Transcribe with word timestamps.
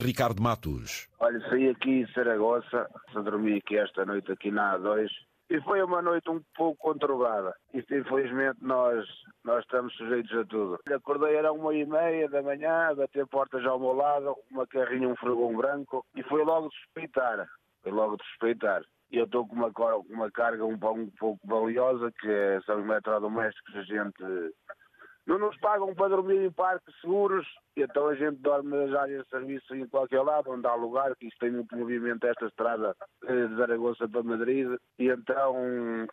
Ricardo 0.00 0.40
Matos. 0.40 1.08
Olha, 1.18 1.40
saí 1.48 1.70
aqui 1.70 1.90
em 1.90 2.06
Saragossa, 2.12 2.88
dormi 3.12 3.56
aqui 3.56 3.76
esta 3.76 4.06
noite 4.06 4.30
aqui 4.30 4.48
na 4.48 4.78
A2 4.78 5.08
e 5.50 5.60
foi 5.62 5.82
uma 5.82 6.00
noite 6.00 6.30
um 6.30 6.40
pouco 6.54 6.78
conturbada. 6.78 7.52
Isto, 7.74 7.96
infelizmente, 7.96 8.58
nós, 8.62 9.04
nós 9.44 9.64
estamos 9.64 9.92
sujeitos 9.96 10.30
a 10.38 10.44
tudo. 10.44 10.78
Acordei, 10.88 11.34
era 11.34 11.52
uma 11.52 11.74
e 11.74 11.84
meia 11.84 12.28
da 12.28 12.40
manhã, 12.42 12.94
bater 12.94 13.26
portas 13.26 13.66
ao 13.66 13.80
meu 13.80 13.92
lado, 13.92 14.36
uma 14.52 14.68
carrinha, 14.68 15.08
um 15.08 15.16
fregão 15.16 15.56
branco, 15.56 16.06
e 16.14 16.22
foi 16.22 16.44
logo 16.44 16.70
suspeitar. 16.70 17.48
Foi 17.82 17.90
logo 17.90 18.22
suspeitar. 18.22 18.84
E 19.10 19.16
eu 19.16 19.24
estou 19.24 19.48
com 19.48 19.56
uma, 19.56 19.72
uma 20.10 20.30
carga 20.30 20.64
um, 20.64 20.74
um 20.74 21.10
pouco 21.18 21.40
valiosa, 21.44 22.12
que 22.20 22.30
é, 22.30 22.60
são 22.60 22.78
eletrodomésticos, 22.78 23.74
a 23.74 23.82
gente 23.82 24.22
não 25.28 25.38
nos 25.38 25.56
pagam 25.58 25.94
para 25.94 26.08
dormir 26.08 26.42
em 26.42 26.50
parques 26.50 26.98
seguros, 27.02 27.46
então 27.76 28.08
a 28.08 28.14
gente 28.14 28.40
dorme 28.40 28.70
nas 28.70 28.94
áreas 28.94 29.24
de 29.24 29.28
serviço 29.28 29.74
em 29.74 29.86
qualquer 29.86 30.22
lado, 30.22 30.50
onde 30.50 30.66
há 30.66 30.74
lugar, 30.74 31.14
que 31.16 31.26
isto 31.26 31.38
tem 31.38 31.50
muito 31.50 31.76
movimento 31.76 32.26
esta 32.26 32.46
estrada 32.46 32.96
eh, 33.26 33.46
de 33.46 33.56
Zaragoza 33.56 34.08
para 34.08 34.22
Madrid, 34.22 34.74
e 34.98 35.08
então 35.08 35.54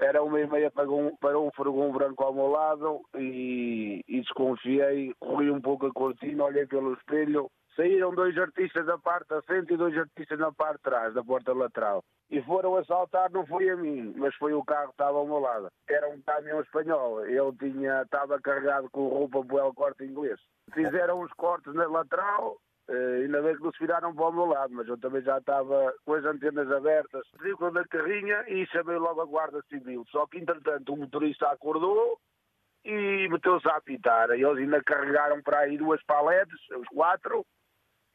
era 0.02 0.22
uma 0.22 0.42
e 0.42 0.48
meia 0.48 0.70
para 0.70 0.92
um, 0.92 1.16
para 1.16 1.40
um 1.40 1.50
furgão 1.56 1.94
branco 1.94 2.24
ao 2.26 2.34
meu 2.34 2.48
lado 2.48 3.02
e, 3.16 4.04
e 4.06 4.20
desconfiei, 4.20 5.14
corri 5.18 5.50
um 5.50 5.62
pouco 5.62 5.86
a 5.86 5.94
cortina, 5.94 6.44
olhei 6.44 6.68
pelo 6.68 6.94
espelho, 6.96 7.50
saíram 7.76 8.14
dois 8.14 8.38
artistas 8.38 8.86
da 8.86 8.98
parte 8.98 9.28
da 9.30 9.42
frente 9.42 9.74
e 9.74 9.78
dois 9.78 9.98
artistas 9.98 10.40
na 10.40 10.52
parte 10.52 10.78
de 10.78 10.84
trás, 10.84 11.14
da 11.14 11.24
porta 11.24 11.54
lateral 11.54 12.04
e 12.30 12.42
foram 12.42 12.76
assaltar, 12.76 13.32
não 13.32 13.46
foi 13.46 13.70
a 13.70 13.76
mim, 13.76 14.14
mas 14.18 14.36
foi 14.36 14.54
o 14.54 14.64
carro 14.64 14.88
que 14.88 14.94
estava 14.94 15.18
ao 15.18 15.28
meu 15.28 15.40
lado. 15.40 15.70
Era 15.88 16.10
um 16.10 16.20
caminhão 16.22 16.62
espanhol, 16.62 17.26
ele 17.26 17.52
tinha, 17.60 18.02
estava 18.02 18.40
carregado 18.42 18.90
com 18.90 19.08
roupa 19.08 19.40
o 19.40 19.74
corte 19.74 20.04
inglês. 20.04 20.40
Fizeram 20.74 21.22
os 21.22 21.32
cortes 21.34 21.74
na 21.74 21.88
lateral, 21.88 22.58
Uh, 22.88 23.24
ainda 23.24 23.42
bem 23.42 23.56
que 23.56 23.64
não 23.64 23.72
se 23.72 23.80
viraram 23.80 24.14
para 24.14 24.28
o 24.28 24.32
meu 24.32 24.46
lado, 24.46 24.72
mas 24.72 24.88
eu 24.88 24.96
também 25.00 25.20
já 25.24 25.40
estava 25.40 25.92
com 26.06 26.14
as 26.14 26.24
antenas 26.24 26.72
abertas. 26.72 27.26
Ficam 27.42 27.74
da 27.74 27.84
carrinha 27.88 28.46
e 28.48 28.64
chamei 28.68 28.96
logo 28.98 29.22
a 29.22 29.26
Guarda 29.26 29.60
Civil. 29.68 30.06
Só 30.12 30.28
que, 30.28 30.38
entretanto, 30.38 30.94
o 30.94 30.98
motorista 30.98 31.48
acordou 31.48 32.20
e 32.84 33.28
meteu-se 33.28 33.68
a 33.68 33.78
apitar. 33.78 34.30
Eles 34.30 34.58
ainda 34.60 34.84
carregaram 34.84 35.42
para 35.42 35.62
aí 35.62 35.80
duas 35.80 36.00
paletes, 36.04 36.60
os 36.80 36.88
quatro, 36.90 37.44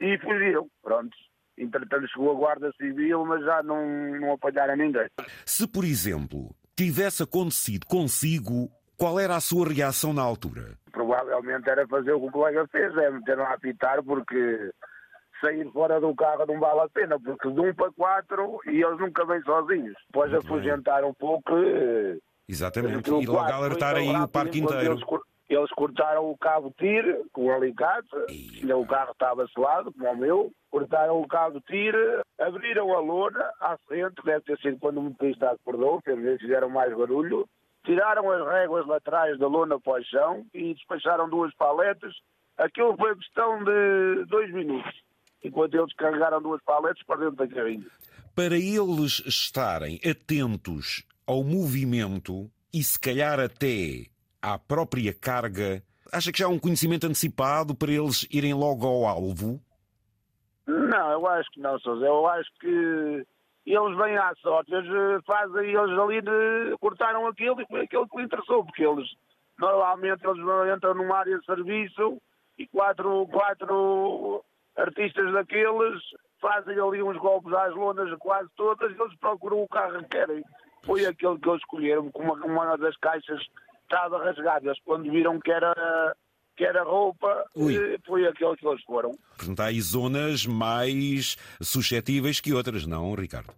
e 0.01 0.19
fugiram. 0.19 0.67
Pronto. 0.83 1.17
Entretanto, 1.59 2.09
chegou 2.09 2.31
a 2.31 2.35
Guarda 2.35 2.73
Civil, 2.77 3.25
mas 3.27 3.45
já 3.45 3.63
não, 3.63 3.87
não 4.19 4.33
apanharam 4.33 4.77
ninguém. 4.77 5.07
Se, 5.45 5.69
por 5.69 5.85
exemplo, 5.85 6.55
tivesse 6.75 7.23
acontecido 7.23 7.85
consigo, 7.87 8.71
qual 8.97 9.21
era 9.21 9.37
a 9.37 9.41
sua 9.41 9.69
reação 9.69 10.13
na 10.13 10.23
altura? 10.23 10.79
Provavelmente 10.91 11.69
era 11.69 11.87
fazer 11.87 12.13
o 12.13 12.21
que 12.21 12.27
o 12.29 12.33
colega 12.33 12.67
fez, 12.69 12.97
é 12.97 13.11
meter 13.11 13.39
a 13.39 13.53
apitar, 13.53 14.03
porque 14.03 14.73
sair 15.41 15.71
fora 15.73 16.01
do 16.01 16.15
carro 16.15 16.47
não 16.47 16.59
vale 16.59 16.81
a 16.81 16.89
pena, 16.89 17.19
porque 17.21 17.51
de 17.51 17.61
um 17.61 17.75
para 17.75 17.93
quatro 17.93 18.61
e 18.67 18.83
eles 18.83 18.99
nunca 18.99 19.25
vêm 19.27 19.43
sozinhos. 19.43 19.97
Depois 20.07 20.33
afugentar 20.33 21.05
um 21.05 21.15
pouco. 21.15 21.57
Eh, 21.57 22.19
Exatamente, 22.49 23.09
e 23.09 23.27
logo 23.27 23.53
alertar 23.53 23.97
aí 23.97 24.09
o 24.09 24.27
parque 24.27 24.61
inteiro. 24.61 24.95
Eles, 24.95 25.05
eles 25.51 25.71
cortaram 25.73 26.31
o 26.31 26.39
cabo 26.39 26.73
tiro 26.79 27.29
com 27.33 27.47
o 27.47 27.53
alicate, 27.53 28.09
o 28.73 28.87
carro 28.87 29.11
estava 29.11 29.49
selado, 29.49 29.93
como 29.93 30.09
o 30.09 30.17
meu, 30.17 30.53
cortaram 30.71 31.21
o 31.21 31.27
cabo 31.27 31.59
de 31.59 31.67
tiro, 31.67 32.23
abriram 32.39 32.95
a 32.95 33.01
lona 33.01 33.51
à 33.61 33.77
frente, 33.89 34.23
deve 34.25 34.43
ter 34.43 34.59
sido 34.61 34.79
quando 34.79 34.99
o 34.99 35.03
motorista 35.03 35.51
acordou, 35.51 36.01
que 36.03 36.11
eles 36.11 36.41
fizeram 36.41 36.71
mais 36.71 36.97
barulho, 36.97 37.49
tiraram 37.85 38.31
as 38.31 38.47
réguas 38.47 38.87
laterais 38.87 39.39
da 39.41 39.49
lona 39.49 39.81
para 39.81 40.01
o 40.01 40.05
chão 40.05 40.47
e 40.55 40.73
despacharam 40.73 41.29
duas 41.29 41.53
paletas. 41.57 42.15
Aquilo 42.57 42.97
foi 42.97 43.17
questão 43.17 43.65
de 43.65 44.27
dois 44.27 44.53
minutos, 44.53 45.03
enquanto 45.43 45.75
eles 45.75 45.93
carregaram 45.95 46.41
duas 46.41 46.63
paletas 46.63 47.03
para 47.05 47.25
dentro 47.25 47.37
da 47.37 47.49
carrinha. 47.49 47.87
Para 48.37 48.55
eles 48.55 49.19
estarem 49.27 49.99
atentos 50.09 51.05
ao 51.27 51.43
movimento 51.43 52.49
e 52.73 52.85
se 52.85 53.01
calhar 53.01 53.41
até 53.41 54.07
à 54.43 54.59
própria 54.59 55.13
carga, 55.13 55.83
acha 56.13 56.33
que 56.33 56.39
já 56.39 56.47
há 56.47 56.49
um 56.49 56.59
conhecimento 56.59 57.07
antecipado 57.07 57.75
para 57.75 57.93
eles 57.93 58.27
irem 58.31 58.55
logo 58.55 58.87
ao 58.87 59.07
alvo? 59.07 59.61
Não, 60.67 61.11
eu 61.13 61.27
acho 61.27 61.51
que 61.51 61.61
não, 61.61 61.79
Sousa. 61.81 62.07
Eu 62.07 62.27
acho 62.27 62.51
que 62.61 63.27
eles 63.67 63.97
vêm 63.97 64.17
à 64.17 64.33
sorte, 64.41 64.73
eles 64.73 64.89
eh, 64.89 65.21
fazem, 65.27 65.71
eles 65.71 65.99
ali 65.99 66.21
de, 66.21 66.77
cortaram 66.81 67.27
aquilo 67.27 67.61
e 67.61 67.67
foi 67.67 67.83
aquilo 67.83 68.09
que 68.09 68.17
lhe 68.19 68.25
interessou, 68.25 68.65
porque 68.65 68.85
eles 68.85 69.09
normalmente 69.59 70.27
eles 70.27 70.77
entram 70.77 70.95
numa 70.95 71.19
área 71.19 71.39
de 71.39 71.45
serviço 71.45 72.21
e 72.59 72.67
quatro, 72.67 73.27
quatro 73.29 74.45
artistas 74.77 75.33
daqueles 75.33 76.03
fazem 76.41 76.81
ali 76.81 77.03
uns 77.03 77.19
golpes 77.19 77.53
às 77.53 77.75
lonas 77.75 78.11
quase 78.19 78.49
todas, 78.57 78.99
eles 78.99 79.19
procuram 79.19 79.63
o 79.63 79.69
carro 79.69 79.99
que 79.99 80.09
querem. 80.09 80.43
Foi 80.85 81.05
aquele 81.05 81.39
que 81.39 81.49
eles 81.49 81.61
escolheram, 81.61 82.11
como 82.11 82.33
uma 82.35 82.77
das 82.79 82.97
caixas 82.97 83.47
estava 83.93 84.23
rasgado. 84.25 84.67
Eles 84.67 84.79
quando 84.85 85.11
viram 85.11 85.41
que 85.41 85.51
era 85.51 86.15
que 86.57 86.65
era 86.65 86.83
roupa, 86.85 87.47
Ui. 87.57 87.75
Eh, 87.75 87.99
foi 88.07 88.27
aquele 88.27 88.55
que 88.55 88.67
eles 88.67 88.83
foram. 88.83 89.17
Portanto, 89.39 89.61
há 89.61 89.67
aí 89.67 89.81
zonas 89.81 90.45
mais 90.45 91.37
suscetíveis 91.61 92.39
que 92.39 92.53
outras, 92.53 92.87
não, 92.87 93.15
Ricardo? 93.15 93.55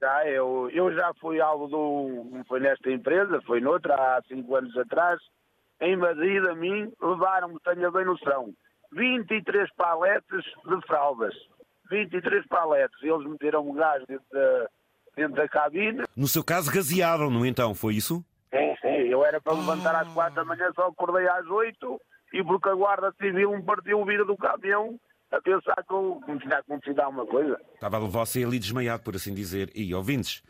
Já, 0.00 0.26
eu, 0.26 0.68
eu 0.72 0.92
já 0.92 1.12
fui 1.20 1.40
alvo 1.40 1.68
do. 1.68 2.28
Não 2.32 2.44
foi 2.44 2.58
nesta 2.58 2.90
empresa, 2.90 3.40
foi 3.46 3.60
noutra, 3.60 3.94
há 3.94 4.20
cinco 4.26 4.56
anos 4.56 4.76
atrás. 4.76 5.20
Em 5.80 5.96
Madrid, 5.96 6.44
a 6.44 6.54
mim, 6.54 6.92
levaram-me, 7.00 7.58
tenho 7.60 7.92
bem 7.92 8.04
noção, 8.04 8.52
23 8.92 9.68
paletes 9.76 10.44
de 10.44 10.86
fraldas. 10.86 11.34
23 11.90 12.46
paletes. 12.46 13.00
Eles 13.02 13.26
meteram 13.28 13.68
um 13.68 13.74
gás 13.74 14.02
dentro 14.06 14.26
da, 14.32 14.68
dentro 15.16 15.36
da 15.36 15.48
cabine. 15.48 16.02
No 16.16 16.26
seu 16.26 16.42
caso, 16.42 16.72
gasearam-no 16.72 17.46
então, 17.46 17.74
foi 17.74 17.94
isso? 17.94 18.24
Eu 19.14 19.24
era 19.24 19.40
para 19.40 19.52
levantar 19.52 19.94
às 19.94 20.12
quatro 20.12 20.34
da 20.34 20.44
manhã, 20.44 20.72
só 20.74 20.88
acordei 20.88 21.28
às 21.28 21.46
oito 21.46 22.00
e 22.32 22.42
porque 22.42 22.68
a 22.68 22.74
Guarda 22.74 23.14
Civil 23.16 23.56
me 23.56 23.62
partiu 23.62 24.00
o 24.00 24.04
vidro 24.04 24.26
do 24.26 24.36
caminhão 24.36 24.98
a 25.30 25.40
pensar 25.40 25.76
que 25.84 25.92
não 25.92 26.36
tinha 26.40 26.58
acontecido 26.58 26.98
alguma 26.98 27.24
coisa. 27.24 27.56
Estava 27.74 28.00
você 28.00 28.42
ali 28.42 28.58
desmaiado, 28.58 29.04
por 29.04 29.14
assim 29.14 29.32
dizer. 29.32 29.70
E, 29.72 29.94
ouvintes, 29.94 30.42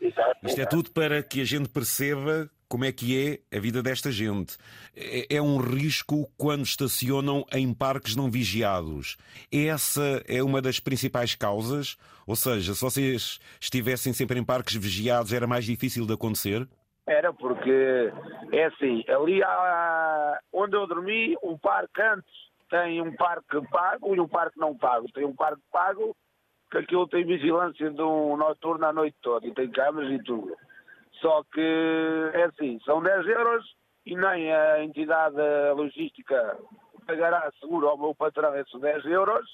isto 0.43 0.59
é 0.59 0.65
tudo 0.65 0.89
para 0.89 1.21
que 1.21 1.41
a 1.41 1.45
gente 1.45 1.69
perceba 1.69 2.49
como 2.67 2.85
é 2.85 2.91
que 2.91 3.39
é 3.51 3.55
a 3.55 3.59
vida 3.59 3.83
desta 3.83 4.11
gente. 4.11 4.57
É, 4.95 5.35
é 5.35 5.41
um 5.43 5.57
risco 5.57 6.27
quando 6.35 6.63
estacionam 6.63 7.45
em 7.53 7.71
parques 7.71 8.15
não 8.15 8.31
vigiados. 8.31 9.15
Essa 9.51 10.23
é 10.27 10.41
uma 10.41 10.59
das 10.59 10.79
principais 10.79 11.35
causas? 11.35 11.97
Ou 12.25 12.35
seja, 12.35 12.73
se 12.73 12.81
vocês 12.81 13.39
estivessem 13.61 14.11
sempre 14.11 14.39
em 14.39 14.43
parques 14.43 14.73
vigiados, 14.73 15.33
era 15.33 15.45
mais 15.45 15.65
difícil 15.65 16.07
de 16.07 16.13
acontecer? 16.13 16.67
Era 17.07 17.31
porque, 17.31 18.11
é 18.51 18.65
assim, 18.65 19.03
ali 19.07 19.43
há, 19.43 20.39
onde 20.51 20.75
eu 20.75 20.87
dormi, 20.87 21.35
o 21.41 21.57
parque 21.57 22.01
antes 22.01 22.33
tem 22.69 22.99
um 22.99 23.15
parque 23.15 23.61
pago 23.69 24.15
e 24.15 24.19
um 24.19 24.27
parque 24.27 24.59
não 24.59 24.75
pago. 24.75 25.07
Tem 25.13 25.23
um 25.23 25.35
parque 25.35 25.61
pago 25.71 26.15
que 26.71 26.79
aquilo 26.79 27.07
tem 27.07 27.23
vigilância 27.23 27.91
de 27.91 28.01
um 28.01 28.35
noturno 28.35 28.85
a 28.85 28.93
noite 28.93 29.15
toda 29.21 29.45
e 29.45 29.53
tem 29.53 29.69
câmaras 29.69 30.11
e 30.11 30.23
tudo. 30.23 30.55
Só 31.21 31.43
que, 31.53 32.31
é 32.33 32.43
assim, 32.43 32.79
são 32.83 33.01
10 33.01 33.27
euros 33.27 33.63
e 34.05 34.15
nem 34.15 34.53
a 34.53 34.83
entidade 34.83 35.37
logística 35.75 36.57
pagará 37.05 37.51
seguro 37.59 37.87
ao 37.87 37.97
meu 37.97 38.15
patrão 38.15 38.55
esses 38.55 38.79
10 38.79 39.05
euros 39.05 39.45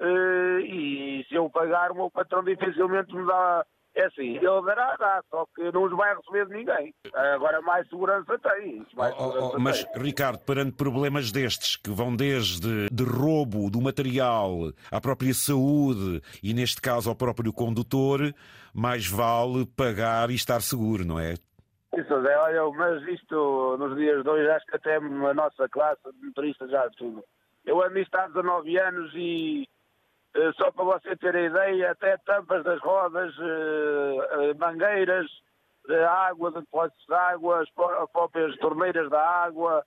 eh, 0.00 0.60
e 0.62 1.24
se 1.28 1.34
eu 1.34 1.50
pagar 1.50 1.90
o 1.90 1.96
meu 1.96 2.10
patrão 2.10 2.44
dificilmente 2.44 3.14
me 3.14 3.26
dá 3.26 3.64
é 3.96 4.04
assim, 4.04 4.36
ele 4.36 4.62
dará, 4.66 4.94
dá, 4.96 5.22
só 5.30 5.46
que 5.54 5.72
não 5.72 5.84
os 5.84 5.96
vai 5.96 6.14
receber 6.14 6.46
de 6.46 6.52
ninguém. 6.52 6.94
Agora 7.14 7.62
mais 7.62 7.88
segurança 7.88 8.38
tem. 8.38 8.86
Mais 8.94 9.14
oh, 9.14 9.16
oh, 9.16 9.32
segurança 9.32 9.56
oh, 9.56 9.58
mas, 9.58 9.84
tem. 9.84 10.02
Ricardo, 10.02 10.38
perante 10.40 10.76
problemas 10.76 11.32
destes, 11.32 11.76
que 11.76 11.90
vão 11.90 12.14
desde 12.14 12.88
de 12.90 13.04
roubo 13.04 13.70
do 13.70 13.80
material 13.80 14.70
à 14.90 15.00
própria 15.00 15.32
saúde 15.32 16.20
e, 16.42 16.52
neste 16.52 16.80
caso, 16.82 17.08
ao 17.08 17.16
próprio 17.16 17.52
condutor, 17.54 18.20
mais 18.74 19.08
vale 19.08 19.64
pagar 19.74 20.30
e 20.30 20.34
estar 20.34 20.60
seguro, 20.60 21.02
não 21.02 21.18
é? 21.18 21.32
Isso, 21.96 22.12
é, 22.12 22.38
olha, 22.38 22.70
mas 22.76 23.02
isto, 23.08 23.78
nos 23.78 23.96
dias 23.96 24.22
de 24.22 24.28
hoje, 24.28 24.50
acho 24.50 24.66
que 24.66 24.76
até 24.76 24.96
a 24.96 25.00
nossa 25.34 25.66
classe 25.70 26.02
de 26.20 26.26
motoristas 26.26 26.70
já 26.70 26.86
tudo. 26.90 27.24
Eu 27.64 27.82
ando 27.82 27.94
nisto 27.94 28.14
há 28.14 28.28
19 28.28 28.78
anos 28.78 29.10
e 29.14 29.66
só 30.56 30.70
para 30.70 30.84
você 30.84 31.16
ter 31.16 31.34
a 31.34 31.40
ideia, 31.40 31.90
até 31.90 32.16
tampas 32.18 32.62
das 32.64 32.80
rodas, 32.80 33.34
eh, 33.38 34.50
eh, 34.50 34.54
mangueiras 34.54 35.26
de 35.86 35.96
água, 36.04 36.50
de 36.50 36.60
depósitos 36.60 37.06
de 37.06 37.14
água, 37.14 37.62
as 37.62 37.70
próprias 38.10 38.56
torneiras 38.58 39.08
da 39.08 39.20
água, 39.20 39.84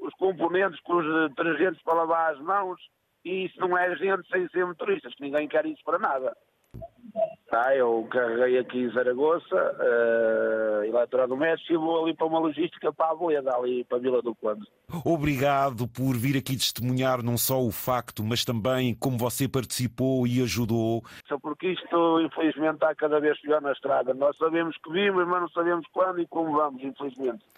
os 0.00 0.14
componentes 0.14 0.80
com 0.80 0.94
os 0.96 1.30
detergentes 1.30 1.82
para 1.82 1.94
lavar 1.94 2.32
as 2.32 2.40
mãos, 2.40 2.80
e 3.24 3.46
isso 3.46 3.60
não 3.60 3.76
é 3.76 3.94
gente 3.96 4.28
sem 4.28 4.48
ser 4.48 4.64
motoristas, 4.64 5.14
que 5.14 5.22
ninguém 5.22 5.48
quer 5.48 5.66
isso 5.66 5.82
para 5.84 5.98
nada. 5.98 6.36
Ah, 7.52 7.74
eu 7.74 8.06
carreguei 8.10 8.58
aqui 8.58 8.78
em 8.78 8.90
Zaragoza, 8.90 9.44
uh, 9.54 10.84
eletrodomésticos, 10.84 11.70
e 11.70 11.76
vou 11.76 12.04
ali 12.04 12.14
para 12.14 12.26
uma 12.26 12.38
logística 12.38 12.92
para 12.92 13.10
a 13.10 13.14
Boeda, 13.14 13.56
ali 13.56 13.84
para 13.84 13.98
a 13.98 14.00
Vila 14.00 14.22
do 14.22 14.34
Conde. 14.36 14.66
Obrigado 15.04 15.88
por 15.88 16.16
vir 16.16 16.36
aqui 16.36 16.56
testemunhar 16.56 17.22
não 17.24 17.36
só 17.36 17.60
o 17.60 17.72
facto, 17.72 18.22
mas 18.22 18.44
também 18.44 18.94
como 18.94 19.18
você 19.18 19.48
participou 19.48 20.26
e 20.26 20.40
ajudou. 20.42 21.02
Só 21.26 21.38
porque 21.38 21.72
isto, 21.72 22.20
infelizmente, 22.20 22.74
está 22.74 22.94
cada 22.94 23.18
vez 23.18 23.40
pior 23.40 23.60
na 23.60 23.72
estrada. 23.72 24.14
Nós 24.14 24.36
sabemos 24.36 24.76
que 24.78 24.92
vimos, 24.92 25.26
mas 25.26 25.40
não 25.40 25.48
sabemos 25.48 25.86
quando 25.92 26.20
e 26.20 26.26
como 26.28 26.52
vamos, 26.52 26.82
infelizmente. 26.82 27.44